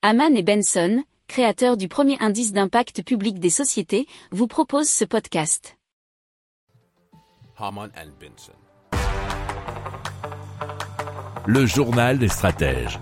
Haman 0.00 0.36
et 0.36 0.44
Benson, 0.44 1.02
créateurs 1.26 1.76
du 1.76 1.88
premier 1.88 2.16
indice 2.20 2.52
d'impact 2.52 3.02
public 3.02 3.40
des 3.40 3.50
sociétés, 3.50 4.06
vous 4.30 4.46
proposent 4.46 4.88
ce 4.88 5.04
podcast. 5.04 5.76
Haman 7.56 7.90
and 7.96 8.10
Benson. 8.20 8.52
Le 11.46 11.66
journal 11.66 12.20
des 12.20 12.28
stratèges. 12.28 13.00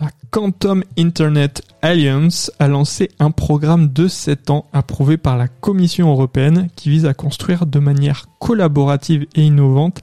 La 0.00 0.08
Quantum 0.32 0.82
Internet 0.98 1.62
Alliance 1.82 2.50
a 2.58 2.66
lancé 2.66 3.08
un 3.20 3.30
programme 3.30 3.92
de 3.92 4.08
7 4.08 4.50
ans 4.50 4.66
approuvé 4.72 5.18
par 5.18 5.36
la 5.38 5.46
Commission 5.46 6.10
européenne 6.10 6.68
qui 6.74 6.90
vise 6.90 7.06
à 7.06 7.14
construire 7.14 7.66
de 7.66 7.78
manière 7.78 8.26
collaborative 8.40 9.28
et 9.36 9.42
innovante 9.42 10.02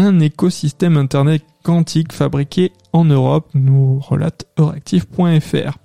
un 0.00 0.18
écosystème 0.20 0.96
Internet 0.96 1.44
quantique 1.62 2.12
fabriqué 2.12 2.72
en 2.92 3.04
Europe, 3.04 3.50
nous 3.54 3.98
relate 4.00 4.46
Euractiv.fr. 4.58 5.78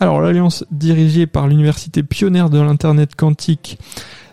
Alors 0.00 0.20
l'alliance 0.20 0.64
dirigée 0.70 1.26
par 1.26 1.48
l'université 1.48 2.02
pionnière 2.02 2.50
de 2.50 2.60
l'Internet 2.60 3.16
quantique 3.16 3.78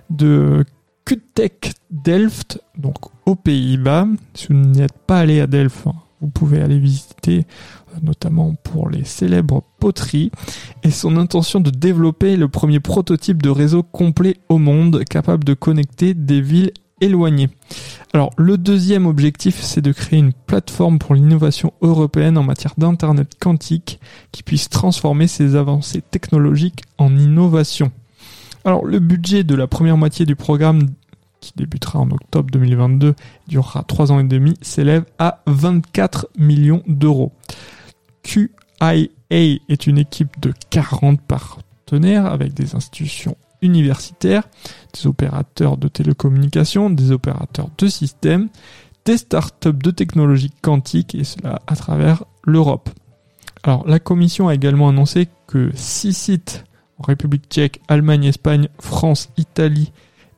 de 0.10 0.66
QTech 1.06 1.74
Delft, 1.90 2.62
donc 2.78 2.96
aux 3.26 3.36
Pays-Bas. 3.36 4.08
Si 4.34 4.48
vous 4.48 4.54
n'êtes 4.56 4.98
pas 5.08 5.20
allé 5.20 5.40
à 5.40 5.48
Delft, 5.48 5.88
hein, 5.88 5.94
vous 6.20 6.30
pouvez 6.30 6.62
aller 6.62 6.78
visiter, 6.78 7.46
euh, 7.94 8.00
notamment 8.04 8.54
pour 8.64 8.90
les 8.90 9.06
célèbres 9.06 9.64
poteries, 9.80 10.32
et 10.84 10.92
son 10.92 11.16
intention 11.16 11.62
de 11.62 11.70
développer 11.70 12.36
le 12.36 12.50
premier 12.50 12.80
prototype 12.80 13.42
de 13.42 13.50
réseau 13.50 13.82
complet 13.82 14.38
au 14.50 14.58
monde 14.58 15.04
capable 15.06 15.44
de 15.46 15.54
connecter 15.54 16.14
des 16.14 16.42
villes 16.42 16.72
Alors 18.14 18.32
le 18.38 18.58
deuxième 18.58 19.06
objectif, 19.06 19.60
c'est 19.62 19.82
de 19.82 19.92
créer 19.92 20.20
une 20.20 20.34
plateforme 20.34 21.00
pour 21.00 21.16
l'innovation 21.16 21.74
européenne 21.82 22.38
en 22.38 22.44
matière 22.44 22.74
d'Internet 22.78 23.36
quantique 23.40 24.00
qui 24.32 24.44
puisse 24.44 24.70
transformer 24.70 25.28
ces 25.28 25.56
avancées 25.56 26.02
technologiques 26.02 26.84
en 26.98 27.18
innovation. 27.18 27.92
Alors 28.66 28.86
le 28.86 29.00
budget 29.00 29.44
de 29.44 29.56
la 29.56 29.68
première 29.68 29.98
moitié 29.98 30.26
du 30.26 30.36
programme 30.36 30.90
qui 31.40 31.54
débutera 31.56 32.00
en 32.00 32.12
octobre 32.12 32.52
2022 32.52 33.16
durera 33.48 33.84
3 33.84 34.12
ans 34.12 34.20
et 34.20 34.24
demi, 34.24 34.56
s'élève 34.62 35.06
à 35.18 35.42
24 35.48 36.28
millions 36.38 36.84
d'euros. 36.88 37.32
QIA 38.24 39.08
est 39.30 39.88
une 39.88 39.98
équipe 39.98 40.40
de 40.40 40.54
40 40.70 41.20
partenaires 41.22 42.28
avec 42.28 42.54
des 42.54 42.76
institutions 42.76 43.36
universitaires, 43.62 44.44
des 44.94 45.08
opérateurs 45.08 45.78
de 45.78 45.88
télécommunications, 45.88 46.90
des 46.90 47.12
opérateurs 47.12 47.70
de 47.78 47.88
systèmes, 47.88 48.50
des 49.06 49.18
startups 49.18 49.74
de 49.74 49.92
technologie 49.92 50.52
quantique 50.62 51.16
et 51.16 51.24
cela 51.24 51.62
à 51.68 51.76
travers 51.76 52.24
l'Europe. 52.46 52.90
Alors 53.64 53.88
la 53.88 54.00
commission 54.00 54.48
a 54.48 54.56
également 54.56 54.90
annoncé 54.90 55.28
que 55.48 55.72
six 55.76 56.14
sites 56.14 56.66
en 56.98 57.04
République 57.04 57.48
tchèque, 57.50 57.82
Allemagne, 57.88 58.26
Espagne, 58.26 58.70
France, 58.80 59.30
Italie 59.38 59.92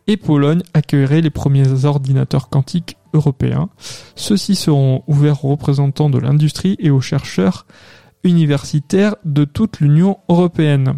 et 0.08 0.18
Pologne 0.18 0.64
accueilleraient 0.74 1.22
les 1.22 1.30
premiers 1.30 1.86
ordinateurs 1.86 2.50
quantiques 2.50 2.98
européens. 3.14 3.70
Ceux-ci 4.16 4.56
seront 4.56 5.04
ouverts 5.08 5.46
aux 5.46 5.50
représentants 5.50 6.10
de 6.10 6.20
l'industrie 6.20 6.76
et 6.80 6.90
aux 6.90 7.02
chercheurs 7.02 7.66
universitaires 8.24 9.16
de 9.26 9.46
toute 9.46 9.80
l'Union 9.80 10.18
européenne. 10.30 10.98